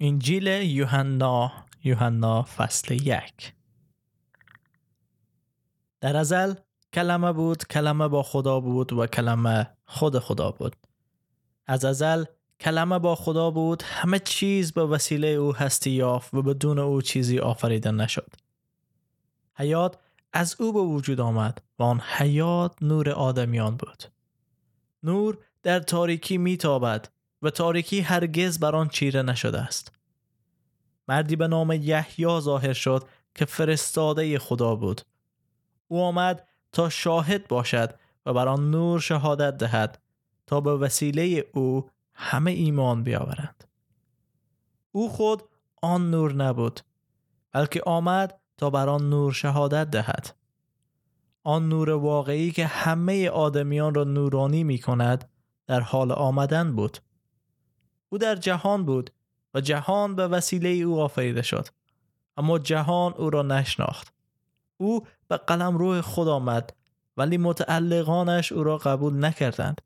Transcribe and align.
انجیل 0.00 0.46
یوحنا 0.46 1.52
یوحنا 1.84 2.42
فصل 2.42 2.94
یک. 2.94 3.52
در 6.00 6.16
ازل 6.16 6.54
کلمه 6.92 7.32
بود 7.32 7.64
کلمه 7.64 8.08
با 8.08 8.22
خدا 8.22 8.60
بود 8.60 8.92
و 8.92 9.06
کلمه 9.06 9.70
خود 9.84 10.18
خدا 10.18 10.50
بود. 10.50 10.76
از 11.66 11.84
ازل 11.84 12.24
کلمه 12.60 12.98
با 12.98 13.14
خدا 13.14 13.50
بود 13.50 13.82
همه 13.82 14.18
چیز 14.18 14.72
به 14.72 14.84
وسیله 14.84 15.28
او 15.28 15.56
هستی 15.56 15.90
یافت 15.90 16.34
و 16.34 16.42
بدون 16.42 16.78
او 16.78 17.02
چیزی 17.02 17.38
آفریده 17.38 17.90
نشد. 17.90 18.32
حیات 19.54 19.98
از 20.32 20.56
او 20.60 20.72
به 20.72 20.80
وجود 20.80 21.20
آمد 21.20 21.62
و 21.78 21.82
آن 21.82 22.00
حیات 22.00 22.82
نور 22.82 23.10
آدمیان 23.10 23.76
بود. 23.76 24.04
نور 25.02 25.38
در 25.62 25.80
تاریکی 25.80 26.38
میتابد 26.38 27.08
و 27.42 27.50
تاریکی 27.50 28.00
هرگز 28.00 28.58
بر 28.58 28.76
آن 28.76 28.88
چیره 28.88 29.22
نشده 29.22 29.60
است. 29.60 29.92
مردی 31.08 31.36
به 31.36 31.48
نام 31.48 31.72
یحیی 31.72 32.40
ظاهر 32.40 32.72
شد 32.72 33.08
که 33.34 33.44
فرستاده 33.44 34.38
خدا 34.38 34.74
بود. 34.74 35.00
او 35.88 36.02
آمد 36.02 36.48
تا 36.72 36.88
شاهد 36.88 37.48
باشد 37.48 37.94
و 38.26 38.32
بر 38.32 38.48
آن 38.48 38.70
نور 38.70 39.00
شهادت 39.00 39.56
دهد 39.56 40.02
تا 40.46 40.60
به 40.60 40.76
وسیله 40.76 41.44
او 41.52 41.90
همه 42.14 42.50
ایمان 42.50 43.02
بیاورند 43.02 43.64
او 44.92 45.08
خود 45.08 45.42
آن 45.82 46.10
نور 46.10 46.32
نبود 46.32 46.80
بلکه 47.52 47.82
آمد 47.86 48.40
تا 48.56 48.70
بر 48.70 48.88
آن 48.88 49.10
نور 49.10 49.32
شهادت 49.32 49.90
دهد. 49.90 50.36
آن 51.44 51.68
نور 51.68 51.90
واقعی 51.90 52.50
که 52.50 52.66
همه 52.66 53.30
آدمیان 53.30 53.94
را 53.94 54.04
نورانی 54.04 54.64
می 54.64 54.78
کند 54.78 55.30
در 55.66 55.80
حال 55.80 56.12
آمدن 56.12 56.76
بود. 56.76 56.98
او 58.08 58.18
در 58.18 58.34
جهان 58.34 58.84
بود 58.84 59.10
و 59.54 59.60
جهان 59.60 60.16
به 60.16 60.28
وسیله 60.28 60.68
او 60.68 61.00
آفریده 61.00 61.42
شد. 61.42 61.68
اما 62.36 62.58
جهان 62.58 63.12
او 63.12 63.30
را 63.30 63.42
نشناخت. 63.42 64.12
او 64.76 65.06
به 65.28 65.36
قلم 65.36 65.78
روح 65.78 66.00
خود 66.00 66.28
آمد 66.28 66.76
ولی 67.16 67.38
متعلقانش 67.38 68.52
او 68.52 68.64
را 68.64 68.78
قبول 68.78 69.24
نکردند. 69.24 69.80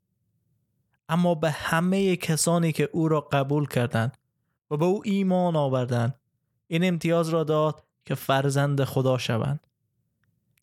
اما 1.09 1.35
به 1.35 1.51
همه 1.51 2.15
کسانی 2.15 2.71
که 2.71 2.89
او 2.91 3.07
را 3.07 3.21
قبول 3.21 3.67
کردند 3.67 4.17
و 4.71 4.77
به 4.77 4.85
او 4.85 5.01
ایمان 5.05 5.55
آوردند 5.55 6.19
این 6.67 6.83
امتیاز 6.83 7.29
را 7.29 7.43
داد 7.43 7.83
که 8.05 8.15
فرزند 8.15 8.83
خدا 8.83 9.17
شوند. 9.17 9.67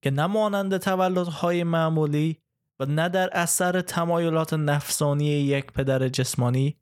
که 0.03 0.11
نمانند 0.11 0.77
تولدهای 0.77 1.65
معمولی 1.65 2.37
و 2.81 2.85
نه 2.85 3.09
در 3.09 3.31
اثر 3.33 3.81
تمایلات 3.81 4.53
نفسانی 4.53 5.25
یک 5.25 5.73
پدر 5.73 6.09
جسمانی 6.09 6.77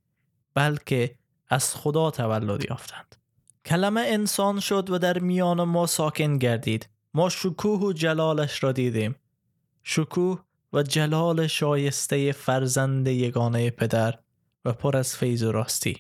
بلکه 0.59 1.15
از 1.49 1.75
خدا 1.75 2.11
تولد 2.11 2.65
یافتند. 2.71 3.17
کلمه 3.65 4.01
انسان 4.07 4.61
شد 4.61 4.91
و 4.91 4.99
در 4.99 5.19
میان 5.19 5.63
ما 5.63 5.87
ساکن 5.87 6.39
گردید. 6.39 6.89
ما 7.15 7.29
شکوه 7.29 7.81
و 7.81 7.93
جلالش 7.93 8.65
را 8.65 8.73
دیدیم. 8.73 9.17
شکوه 9.83 10.45
و 10.73 10.83
جلال 10.83 11.47
شایسته 11.47 12.33
فرزند 12.33 13.09
یگانه 13.09 13.71
پدر 13.71 14.19
و 14.65 14.73
پر 14.73 14.97
از 14.97 15.17
فیض 15.17 15.43
و 15.43 15.53
راستی. 15.53 15.97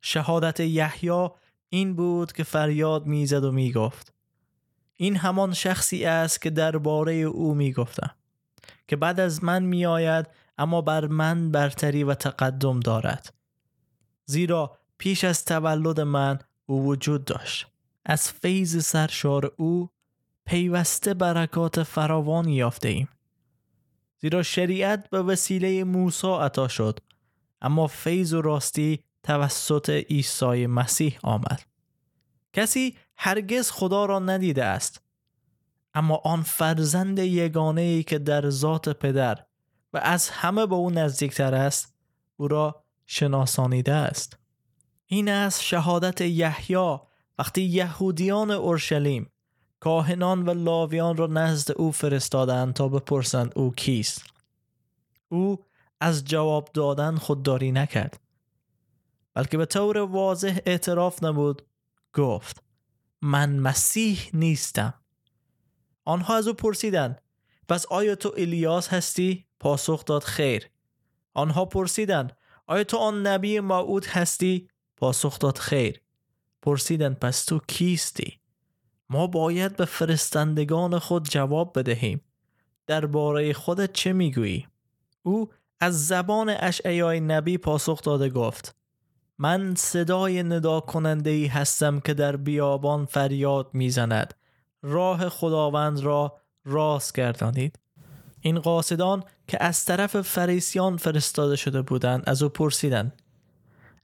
شهادت 0.00 0.60
یحیی 0.60 1.28
این 1.68 1.96
بود 1.96 2.32
که 2.32 2.44
فریاد 2.44 3.06
می‌زد 3.06 3.44
و 3.44 3.52
می‌گفت. 3.52 4.14
این 4.94 5.16
همان 5.16 5.52
شخصی 5.52 6.04
است 6.04 6.42
که 6.42 6.50
درباره 6.50 7.14
او 7.14 7.54
می‌گفتم. 7.54 8.10
که 8.88 8.96
بعد 8.96 9.20
از 9.20 9.44
من 9.44 9.62
میآید 9.62 10.26
اما 10.58 10.80
بر 10.80 11.06
من 11.06 11.50
برتری 11.50 12.04
و 12.04 12.14
تقدم 12.14 12.80
دارد. 12.80 13.34
زیرا 14.24 14.78
پیش 14.98 15.24
از 15.24 15.44
تولد 15.44 16.00
من 16.00 16.38
او 16.66 16.86
وجود 16.86 17.24
داشت. 17.24 17.66
از 18.04 18.32
فیض 18.32 18.84
سرشار 18.84 19.52
او 19.56 19.90
پیوسته 20.44 21.14
برکات 21.14 21.82
فراوانی 21.82 22.54
یافته 22.54 22.88
ایم 22.88 23.08
زیرا 24.20 24.42
شریعت 24.42 25.10
به 25.10 25.22
وسیله 25.22 25.84
موسی 25.84 26.26
عطا 26.26 26.68
شد 26.68 26.98
اما 27.62 27.86
فیض 27.86 28.32
و 28.32 28.42
راستی 28.42 29.04
توسط 29.22 29.90
عیسی 29.90 30.66
مسیح 30.66 31.18
آمد. 31.22 31.62
کسی 32.52 32.96
هرگز 33.16 33.70
خدا 33.70 34.04
را 34.04 34.18
ندیده 34.18 34.64
است 34.64 35.02
اما 35.94 36.20
آن 36.24 36.42
فرزند 36.42 37.18
یگانه 37.18 37.80
ای 37.80 38.02
که 38.02 38.18
در 38.18 38.50
ذات 38.50 38.88
پدر 38.88 39.45
از 39.98 40.28
همه 40.28 40.66
به 40.66 40.74
او 40.74 40.90
نزدیکتر 40.90 41.54
است 41.54 41.94
او 42.36 42.48
را 42.48 42.84
شناسانیده 43.06 43.92
است. 43.92 44.36
این 45.06 45.28
است 45.28 45.62
شهادت 45.62 46.20
یحیی 46.20 46.98
وقتی 47.38 47.62
یهودیان 47.62 48.50
اورشلیم 48.50 49.30
کاهنان 49.80 50.48
و 50.48 50.54
لاویان 50.54 51.16
را 51.16 51.26
نزد 51.26 51.72
او 51.72 51.92
فرستادند 51.92 52.74
تا 52.74 52.88
بپرسند 52.88 53.52
او 53.56 53.72
کیست. 53.72 54.24
او 55.28 55.64
از 56.00 56.24
جواب 56.24 56.68
دادن 56.74 57.16
خودداری 57.16 57.72
نکرد 57.72 58.20
بلکه 59.34 59.58
به 59.58 59.66
طور 59.66 59.98
واضح 59.98 60.58
اعتراف 60.66 61.22
نمود 61.22 61.62
گفت 62.12 62.62
من 63.22 63.58
مسیح 63.58 64.30
نیستم. 64.34 64.94
آنها 66.04 66.36
از 66.36 66.48
او 66.48 66.54
پرسیدند 66.54 67.22
پس 67.68 67.86
آیا 67.86 68.14
تو 68.14 68.34
الیاس 68.36 68.88
هستی؟ 68.88 69.45
پاسخ 69.60 70.04
داد 70.04 70.22
خیر. 70.22 70.70
آنها 71.34 71.64
پرسیدند 71.64 72.36
آیا 72.66 72.84
تو 72.84 72.96
آن 72.96 73.26
نبی 73.26 73.60
موعود 73.60 74.06
هستی؟ 74.06 74.68
پاسخ 74.96 75.38
داد 75.38 75.58
خیر. 75.58 76.00
پرسیدند 76.62 77.18
پس 77.18 77.44
تو 77.44 77.60
کیستی؟ 77.68 78.40
ما 79.10 79.26
باید 79.26 79.76
به 79.76 79.84
فرستندگان 79.84 80.98
خود 80.98 81.28
جواب 81.28 81.78
بدهیم. 81.78 82.20
درباره 82.86 83.52
خودت 83.52 83.92
چه 83.92 84.12
می‌گویی؟ 84.12 84.66
او 85.22 85.50
از 85.80 86.06
زبان 86.06 86.56
اشعیای 86.58 87.20
نبی 87.20 87.58
پاسخ 87.58 88.02
داده 88.02 88.30
گفت 88.30 88.76
من 89.38 89.74
صدای 89.74 90.42
ندا 90.42 90.80
کننده 90.80 91.30
ای 91.30 91.46
هستم 91.46 92.00
که 92.00 92.14
در 92.14 92.36
بیابان 92.36 93.06
فریاد 93.06 93.70
می‌زند. 93.72 94.34
راه 94.82 95.28
خداوند 95.28 96.00
را 96.00 96.40
راست 96.64 97.16
گردانید. 97.16 97.78
این 98.40 98.58
قاصدان 98.58 99.24
که 99.48 99.64
از 99.64 99.84
طرف 99.84 100.20
فریسیان 100.20 100.96
فرستاده 100.96 101.56
شده 101.56 101.82
بودند 101.82 102.22
از 102.26 102.42
او 102.42 102.48
پرسیدند 102.48 103.22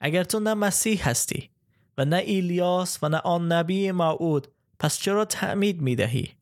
اگر 0.00 0.24
تو 0.24 0.40
نه 0.40 0.54
مسیح 0.54 1.08
هستی 1.08 1.50
و 1.98 2.04
نه 2.04 2.16
ایلیاس 2.16 2.98
و 3.02 3.08
نه 3.08 3.18
آن 3.18 3.52
نبی 3.52 3.92
موعود 3.92 4.48
پس 4.78 4.98
چرا 4.98 5.24
تعمید 5.24 5.80
می 5.80 5.96
دهی؟ 5.96 6.34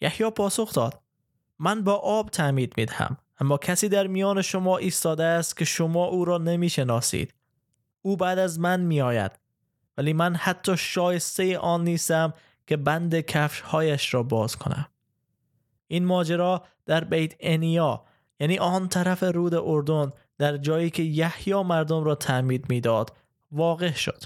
یحیی 0.00 0.30
پاسخ 0.30 0.72
داد 0.72 1.00
من 1.58 1.84
با 1.84 1.94
آب 1.94 2.30
تعمید 2.30 2.72
می 2.76 2.86
دهم 2.86 3.16
اما 3.40 3.58
کسی 3.58 3.88
در 3.88 4.06
میان 4.06 4.42
شما 4.42 4.78
ایستاده 4.78 5.24
است 5.24 5.56
که 5.56 5.64
شما 5.64 6.04
او 6.04 6.24
را 6.24 6.38
نمی 6.38 6.68
شناسید 6.68 7.34
او 8.02 8.16
بعد 8.16 8.38
از 8.38 8.60
من 8.60 8.80
می 8.80 9.00
آید 9.00 9.32
ولی 9.96 10.12
من 10.12 10.34
حتی 10.34 10.76
شایسته 10.76 11.58
آن 11.58 11.84
نیستم 11.84 12.34
که 12.66 12.76
بند 12.76 13.20
کفش 13.20 13.60
هایش 13.60 14.14
را 14.14 14.22
باز 14.22 14.56
کنم 14.56 14.88
این 15.88 16.04
ماجرا 16.04 16.64
در 16.86 17.04
بیت 17.04 17.34
انیا 17.40 18.04
یعنی 18.40 18.58
آن 18.58 18.88
طرف 18.88 19.22
رود 19.22 19.54
اردن 19.54 20.10
در 20.38 20.56
جایی 20.56 20.90
که 20.90 21.02
یحیی 21.02 21.62
مردم 21.62 22.04
را 22.04 22.14
تعمید 22.14 22.68
می‌داد 22.68 23.16
واقع 23.52 23.92
شد. 23.92 24.22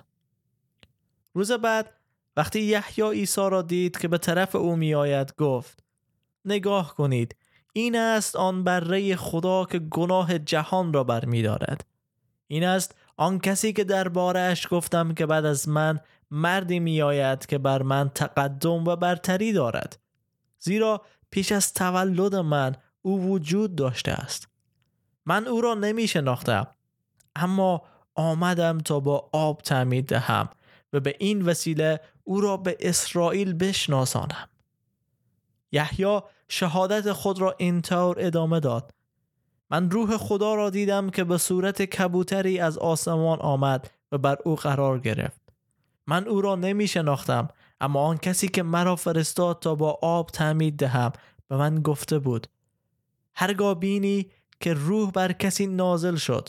روز 1.34 1.52
بعد 1.52 1.92
وقتی 2.36 2.60
یحیی 2.60 3.10
عیسی 3.10 3.50
را 3.50 3.62
دید 3.62 3.98
که 3.98 4.08
به 4.08 4.18
طرف 4.18 4.56
او 4.56 4.76
میآید 4.76 5.34
گفت 5.36 5.82
نگاه 6.44 6.94
کنید 6.94 7.36
این 7.72 7.96
است 7.96 8.36
آن 8.36 8.64
بره 8.64 9.16
خدا 9.16 9.64
که 9.64 9.78
گناه 9.78 10.38
جهان 10.38 10.92
را 10.92 11.04
برمیدارد 11.04 11.86
این 12.46 12.64
است 12.64 12.94
آن 13.16 13.38
کسی 13.38 13.72
که 13.72 13.84
دربارهش 13.84 14.66
گفتم 14.70 15.14
که 15.14 15.26
بعد 15.26 15.44
از 15.44 15.68
من 15.68 16.00
مردی 16.30 16.80
میآید 16.80 17.46
که 17.46 17.58
بر 17.58 17.82
من 17.82 18.08
تقدم 18.08 18.84
و 18.88 18.96
برتری 18.96 19.52
دارد. 19.52 19.98
زیرا 20.58 21.02
پیش 21.30 21.52
از 21.52 21.74
تولد 21.74 22.34
من 22.34 22.76
او 23.02 23.30
وجود 23.30 23.74
داشته 23.74 24.12
است. 24.12 24.48
من 25.26 25.46
او 25.46 25.60
را 25.60 25.74
نمی 25.74 26.08
شناختم 26.08 26.66
اما 27.36 27.82
آمدم 28.14 28.78
تا 28.78 29.00
با 29.00 29.28
آب 29.32 29.60
تعمید 29.62 30.06
دهم 30.06 30.48
و 30.92 31.00
به 31.00 31.16
این 31.18 31.42
وسیله 31.42 32.00
او 32.24 32.40
را 32.40 32.56
به 32.56 32.76
اسرائیل 32.80 33.52
بشناسانم. 33.52 34.48
یحیی 35.72 36.20
شهادت 36.48 37.12
خود 37.12 37.40
را 37.40 37.54
اینطور 37.58 38.16
ادامه 38.18 38.60
داد. 38.60 38.94
من 39.70 39.90
روح 39.90 40.16
خدا 40.16 40.54
را 40.54 40.70
دیدم 40.70 41.10
که 41.10 41.24
به 41.24 41.38
صورت 41.38 41.82
کبوتری 41.82 42.58
از 42.58 42.78
آسمان 42.78 43.38
آمد 43.40 43.90
و 44.12 44.18
بر 44.18 44.36
او 44.44 44.56
قرار 44.56 44.98
گرفت. 44.98 45.40
من 46.06 46.28
او 46.28 46.40
را 46.40 46.56
نمی 46.56 46.88
شناختم 46.88 47.48
اما 47.80 48.00
آن 48.00 48.16
کسی 48.18 48.48
که 48.48 48.62
مرا 48.62 48.96
فرستاد 48.96 49.58
تا 49.60 49.74
با 49.74 49.98
آب 50.02 50.30
تعمید 50.30 50.76
دهم 50.76 51.12
به 51.48 51.56
من 51.56 51.82
گفته 51.82 52.18
بود 52.18 52.46
هرگاه 53.40 53.80
بینی 53.80 54.30
که 54.60 54.74
روح 54.74 55.10
بر 55.10 55.32
کسی 55.32 55.66
نازل 55.66 56.16
شد 56.16 56.48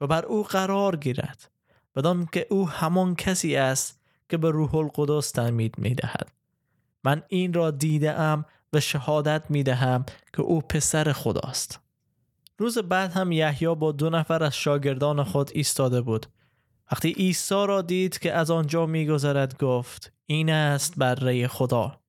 و 0.00 0.06
بر 0.06 0.24
او 0.24 0.42
قرار 0.42 0.96
گیرد 0.96 1.50
بدان 1.96 2.28
که 2.32 2.46
او 2.50 2.68
همان 2.68 3.14
کسی 3.14 3.56
است 3.56 4.00
که 4.28 4.36
به 4.36 4.50
روح 4.50 4.74
القدس 4.74 5.30
تعمید 5.30 5.74
می 5.78 5.94
دهد. 5.94 6.32
من 7.04 7.22
این 7.28 7.52
را 7.52 7.70
دیده 7.70 8.12
ام 8.12 8.44
و 8.72 8.80
شهادت 8.80 9.42
می 9.48 9.62
دهم 9.62 10.06
که 10.32 10.42
او 10.42 10.60
پسر 10.60 11.12
خداست. 11.12 11.80
روز 12.58 12.78
بعد 12.78 13.12
هم 13.12 13.32
یحیی 13.32 13.74
با 13.74 13.92
دو 13.92 14.10
نفر 14.10 14.42
از 14.42 14.56
شاگردان 14.56 15.24
خود 15.24 15.50
ایستاده 15.54 16.00
بود. 16.00 16.26
وقتی 16.92 17.12
عیسی 17.12 17.66
را 17.68 17.82
دید 17.82 18.18
که 18.18 18.32
از 18.32 18.50
آنجا 18.50 18.86
میگذرد 18.86 19.58
گفت 19.58 20.12
این 20.26 20.50
است 20.50 20.94
بره 20.96 21.48
خدا. 21.48 22.00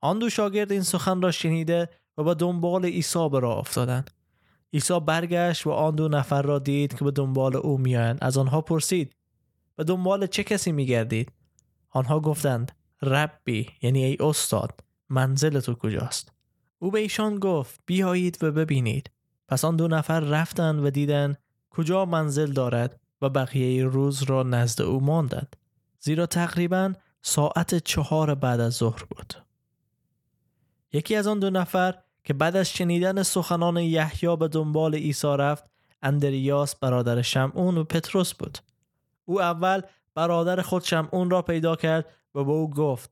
آن 0.00 0.18
دو 0.18 0.30
شاگرد 0.30 0.72
این 0.72 0.82
سخن 0.82 1.22
را 1.22 1.30
شنیده 1.30 1.88
و 2.18 2.24
به 2.24 2.34
دنبال 2.34 2.84
عیسی 2.84 3.28
به 3.28 3.40
راه 3.40 3.58
افتادند. 3.58 4.10
عیسی 4.72 5.00
برگشت 5.00 5.66
و 5.66 5.70
آن 5.70 5.94
دو 5.94 6.08
نفر 6.08 6.42
را 6.42 6.58
دید 6.58 6.98
که 6.98 7.04
به 7.04 7.10
دنبال 7.10 7.56
او 7.56 7.78
میآیند 7.78 8.18
از 8.20 8.38
آنها 8.38 8.60
پرسید 8.60 9.16
به 9.76 9.84
دنبال 9.84 10.26
چه 10.26 10.44
کسی 10.44 10.72
میگردید؟ 10.72 11.32
آنها 11.90 12.20
گفتند 12.20 12.72
ربی 13.02 13.70
یعنی 13.82 14.04
ای 14.04 14.16
استاد 14.20 14.80
منزل 15.08 15.60
تو 15.60 15.74
کجاست؟ 15.74 16.32
او 16.78 16.90
به 16.90 16.98
ایشان 16.98 17.38
گفت 17.38 17.80
بیایید 17.86 18.38
و 18.44 18.52
ببینید. 18.52 19.10
پس 19.48 19.64
آن 19.64 19.76
دو 19.76 19.88
نفر 19.88 20.20
رفتند 20.20 20.84
و 20.84 20.90
دیدند 20.90 21.38
کجا 21.70 22.04
منزل 22.04 22.52
دارد 22.52 23.00
و 23.22 23.28
بقیه 23.28 23.84
روز 23.84 24.22
را 24.22 24.42
نزد 24.42 24.82
او 24.82 25.00
ماندند. 25.00 25.56
زیرا 26.00 26.26
تقریبا 26.26 26.92
ساعت 27.22 27.74
چهار 27.74 28.34
بعد 28.34 28.60
از 28.60 28.72
ظهر 28.74 29.04
بود. 29.04 29.34
یکی 30.92 31.16
از 31.16 31.26
آن 31.26 31.38
دو 31.38 31.50
نفر 31.50 31.94
که 32.24 32.34
بعد 32.34 32.56
از 32.56 32.70
شنیدن 32.70 33.22
سخنان 33.22 33.76
یحیی 33.76 34.36
به 34.36 34.48
دنبال 34.48 34.94
عیسی 34.94 35.36
رفت 35.38 35.64
اندریاس 36.02 36.76
برادر 36.76 37.22
شمعون 37.22 37.78
و 37.78 37.84
پتروس 37.84 38.34
بود. 38.34 38.58
او 39.24 39.40
اول 39.40 39.82
برادر 40.14 40.62
خود 40.62 40.84
شمعون 40.84 41.30
را 41.30 41.42
پیدا 41.42 41.76
کرد 41.76 42.06
و 42.34 42.44
به 42.44 42.52
او 42.52 42.70
گفت 42.70 43.10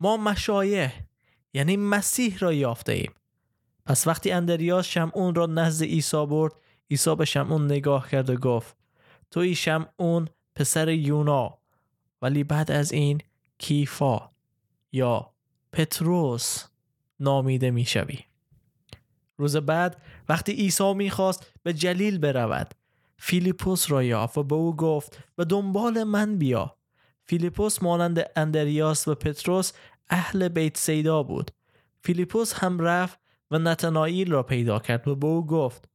ما 0.00 0.16
مشایه 0.16 0.92
یعنی 1.54 1.76
مسیح 1.76 2.38
را 2.38 2.52
یافته 2.52 2.92
ایم. 2.92 3.12
پس 3.86 4.06
وقتی 4.06 4.30
اندریاس 4.30 4.86
شمعون 4.86 5.34
را 5.34 5.46
نزد 5.46 5.84
عیسی 5.84 6.26
برد 6.26 6.52
عیسی 6.90 7.14
به 7.14 7.24
شمعون 7.24 7.64
نگاه 7.64 8.08
کرد 8.10 8.30
و 8.30 8.36
گفت 8.36 8.76
توی 9.30 9.54
شمعون 9.54 10.28
پسر 10.54 10.88
یونا 10.88 11.58
ولی 12.22 12.44
بعد 12.44 12.70
از 12.70 12.92
این 12.92 13.20
کیفا 13.58 14.30
یا 14.92 15.30
پتروس 15.72 16.64
نامیده 17.20 17.70
می‌شوی. 17.70 18.18
روز 19.38 19.56
بعد 19.56 20.02
وقتی 20.28 20.52
عیسی 20.52 20.94
می‌خواست 20.94 21.52
به 21.62 21.72
جلیل 21.72 22.18
برود 22.18 22.74
فیلیپوس 23.18 23.90
را 23.90 24.02
یافت 24.02 24.38
و 24.38 24.42
به 24.42 24.54
او 24.54 24.76
گفت 24.76 25.18
به 25.36 25.44
دنبال 25.44 26.04
من 26.04 26.38
بیا. 26.38 26.76
فیلیپوس 27.24 27.82
مانند 27.82 28.30
اندریاس 28.36 29.08
و 29.08 29.14
پتروس 29.14 29.72
اهل 30.10 30.48
بیت 30.48 30.76
صیدا 30.76 31.22
بود. 31.22 31.50
فیلیپوس 32.02 32.54
هم 32.54 32.78
رفت 32.78 33.18
و 33.50 33.58
نتانائیل 33.58 34.32
را 34.32 34.42
پیدا 34.42 34.78
کرد 34.78 35.08
و 35.08 35.16
به 35.16 35.26
او 35.26 35.46
گفت 35.46 35.88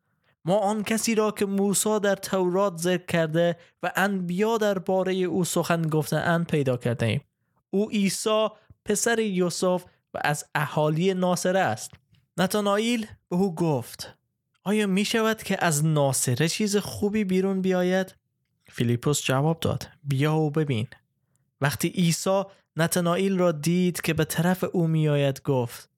ما 0.46 0.58
آن 0.58 0.84
کسی 0.84 1.16
را 1.16 1.32
که 1.32 1.46
موسی 1.46 2.00
در 2.00 2.16
تورات 2.16 2.78
ذکر 2.78 3.06
کرده 3.06 3.58
و 3.84 3.92
انبیا 3.96 4.58
در 4.58 4.80
باره 4.80 5.14
او 5.14 5.44
سخن 5.44 5.82
گفته 5.82 6.18
اند 6.18 6.48
پیدا 6.48 6.78
کرده 6.78 7.06
ایم 7.06 7.22
او 7.70 7.90
عیسی 7.90 8.48
پسر 8.86 9.20
یوسف 9.20 9.86
و 10.14 10.20
از 10.22 10.46
اهالی 10.56 11.14
ناصره 11.14 11.60
است. 11.60 11.92
نتانائیل 12.40 13.08
به 13.30 13.36
او 13.36 13.56
گفت 13.56 14.18
آیا 14.64 14.88
می 14.88 15.06
شود 15.06 15.44
که 15.44 15.66
از 15.66 15.86
ناصره 15.86 16.50
چیز 16.50 16.78
خوبی 16.78 17.24
بیرون 17.24 17.62
بیاید؟ 17.62 18.16
فیلیپوس 18.68 19.24
جواب 19.24 19.60
داد 19.60 19.88
بیا 20.04 20.36
و 20.36 20.50
ببین. 20.50 20.88
وقتی 21.62 21.88
عیسی 21.88 22.44
نتانائیل 22.76 23.38
را 23.38 23.52
دید 23.52 24.02
که 24.02 24.14
به 24.14 24.26
طرف 24.26 24.66
او 24.74 24.88
میآید 24.88 25.42
گفت 25.42 25.90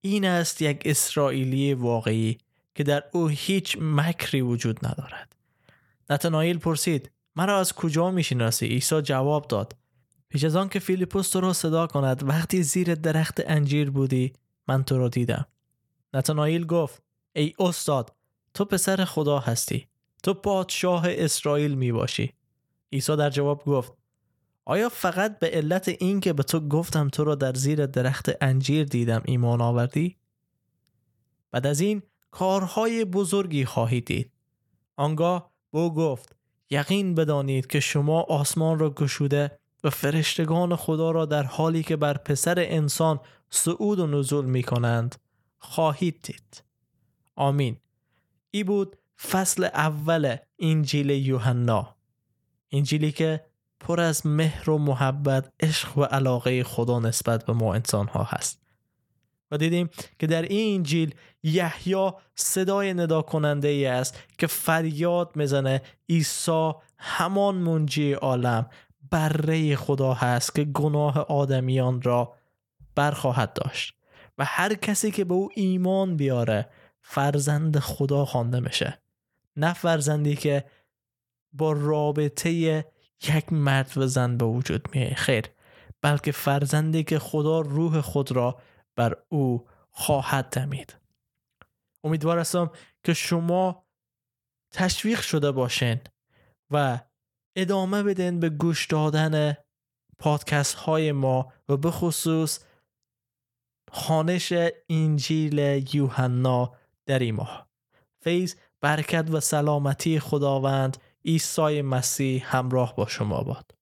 این 0.00 0.24
است 0.24 0.62
یک 0.62 0.82
اسرائیلی 0.84 1.74
واقعی 1.74 2.38
که 2.74 2.84
در 2.84 3.04
او 3.12 3.28
هیچ 3.28 3.76
مکری 3.80 4.40
وجود 4.40 4.86
ندارد. 4.86 5.36
نتانائیل 6.10 6.58
پرسید 6.58 7.10
مرا 7.36 7.60
از 7.60 7.72
کجا 7.72 8.10
می‌شناسی 8.10 8.66
عیسی 8.66 9.02
جواب 9.02 9.48
داد 9.48 9.76
پیش 10.28 10.44
از 10.44 10.56
آن 10.56 10.68
که 10.68 10.78
فیلیپوس 10.78 11.30
تو 11.30 11.40
را 11.40 11.52
صدا 11.52 11.86
کند 11.86 12.28
وقتی 12.28 12.62
زیر 12.62 12.94
درخت 12.94 13.40
انجیر 13.46 13.90
بودی 13.90 14.32
من 14.68 14.84
تو 14.84 14.98
را 14.98 15.08
دیدم. 15.08 15.46
نتانائیل 16.14 16.66
گفت 16.66 17.02
ای 17.32 17.54
استاد 17.58 18.12
تو 18.54 18.64
پسر 18.64 19.04
خدا 19.04 19.38
هستی 19.38 19.88
تو 20.22 20.34
پادشاه 20.34 21.04
اسرائیل 21.06 21.74
می 21.74 21.92
باشی 21.92 22.32
عیسی 22.92 23.16
در 23.16 23.30
جواب 23.30 23.64
گفت 23.64 23.92
آیا 24.64 24.88
فقط 24.88 25.38
به 25.38 25.50
علت 25.50 25.88
این 25.88 26.20
که 26.20 26.32
به 26.32 26.42
تو 26.42 26.60
گفتم 26.60 27.08
تو 27.08 27.24
را 27.24 27.34
در 27.34 27.54
زیر 27.54 27.86
درخت 27.86 28.30
انجیر 28.40 28.84
دیدم 28.84 29.22
ایمان 29.24 29.60
آوردی؟ 29.60 30.16
بعد 31.50 31.66
از 31.66 31.80
این 31.80 32.02
کارهای 32.30 33.04
بزرگی 33.04 33.64
خواهید 33.64 34.04
دید. 34.06 34.32
آنگاه 34.96 35.50
بو 35.70 35.94
گفت 35.94 36.36
یقین 36.70 37.14
بدانید 37.14 37.66
که 37.66 37.80
شما 37.80 38.22
آسمان 38.22 38.78
را 38.78 38.90
گشوده 38.90 39.58
و 39.84 39.90
فرشتگان 39.90 40.76
خدا 40.76 41.10
را 41.10 41.26
در 41.26 41.42
حالی 41.42 41.82
که 41.82 41.96
بر 41.96 42.18
پسر 42.18 42.54
انسان 42.58 43.20
صعود 43.50 43.98
و 43.98 44.06
نزول 44.06 44.44
می 44.44 44.62
کنند 44.62 45.16
خواهید 45.58 46.22
دید. 46.22 46.62
آمین. 47.36 47.76
ای 48.50 48.64
بود 48.64 48.96
فصل 49.30 49.64
اول 49.64 50.36
انجیل 50.58 51.10
یوحنا. 51.10 51.96
انجیلی 52.72 53.12
که 53.12 53.44
پر 53.80 54.00
از 54.00 54.26
مهر 54.26 54.70
و 54.70 54.78
محبت 54.78 55.52
عشق 55.60 55.98
و 55.98 56.02
علاقه 56.02 56.64
خدا 56.64 56.98
نسبت 56.98 57.44
به 57.44 57.52
ما 57.52 57.74
انسان 57.74 58.06
ها 58.06 58.22
هست 58.22 58.62
و 59.50 59.58
دیدیم 59.58 59.90
که 60.18 60.26
در 60.26 60.42
این 60.42 60.76
انجیل 60.76 61.14
یحیی 61.42 62.10
صدای 62.34 62.94
ندا 62.94 63.22
کننده 63.22 63.68
ای 63.68 63.86
است 63.86 64.18
که 64.38 64.46
فریاد 64.46 65.36
می‌زنه 65.36 65.82
عیسی 66.08 66.72
همان 66.98 67.54
منجی 67.54 68.12
عالم 68.12 68.70
بره 69.10 69.76
خدا 69.76 70.14
هست 70.14 70.54
که 70.54 70.64
گناه 70.64 71.18
آدمیان 71.18 72.02
را 72.02 72.34
برخواهد 72.94 73.52
داشت 73.52 73.97
و 74.38 74.44
هر 74.44 74.74
کسی 74.74 75.10
که 75.10 75.24
به 75.24 75.34
او 75.34 75.50
ایمان 75.54 76.16
بیاره 76.16 76.68
فرزند 77.00 77.78
خدا 77.78 78.24
خوانده 78.24 78.60
میشه. 78.60 78.98
نه 79.56 79.72
فرزندی 79.72 80.36
که 80.36 80.64
با 81.52 81.72
رابطه 81.72 82.50
یک 83.22 83.52
مرد 83.52 83.98
و 83.98 84.06
زن 84.06 84.36
به 84.36 84.44
وجود 84.44 84.88
میه 84.94 85.14
خیر. 85.14 85.44
بلکه 86.02 86.32
فرزندی 86.32 87.04
که 87.04 87.18
خدا 87.18 87.60
روح 87.60 88.00
خود 88.00 88.32
را 88.32 88.60
بر 88.96 89.16
او 89.28 89.66
خواهد 89.90 90.48
دمید. 90.48 90.96
امیدوار 92.04 92.38
هستم 92.38 92.70
که 93.04 93.14
شما 93.14 93.86
تشویق 94.72 95.20
شده 95.20 95.50
باشین 95.50 96.00
و 96.70 96.98
ادامه 97.56 98.02
بدین 98.02 98.40
به 98.40 98.48
گوش 98.50 98.86
دادن 98.86 99.56
پادکست 100.18 100.74
های 100.74 101.12
ما 101.12 101.52
و 101.68 101.76
به 101.76 101.90
خصوص 101.90 102.60
خانش 103.92 104.52
انجیل 104.88 105.86
یوحنا 105.94 106.72
در 107.06 107.18
این 107.18 107.34
ماه. 107.34 107.68
فیض 108.20 108.54
برکت 108.80 109.30
و 109.30 109.40
سلامتی 109.40 110.20
خداوند 110.20 110.96
عیسی 111.24 111.82
مسیح 111.82 112.56
همراه 112.56 112.96
با 112.96 113.06
شما 113.06 113.42
باد. 113.42 113.77